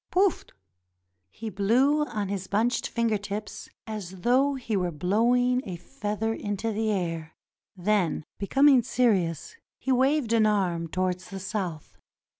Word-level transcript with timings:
PoufT' 0.11 0.51
He 1.29 1.51
blew 1.51 2.05
on 2.05 2.27
his 2.27 2.47
bunched 2.47 2.87
finger 2.87 3.19
tips 3.19 3.69
as 3.85 4.21
though 4.21 4.55
he 4.55 4.75
were 4.75 4.89
blowing 4.89 5.61
a 5.63 5.75
feather 5.75 6.33
into 6.33 6.71
the 6.71 6.89
air. 6.89 7.35
Then 7.77 8.25
becoming 8.39 8.81
serious, 8.81 9.55
he 9.77 9.91
waved 9.91 10.33
an 10.33 10.47
arm 10.47 10.87
towards 10.87 11.29
the 11.29 11.39
South. 11.39 11.99